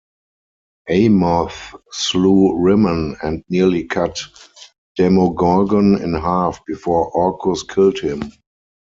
[0.89, 4.19] Amoth slew Rimmon and nearly cut
[4.97, 8.23] Demogorgon in half before Orcus killed him.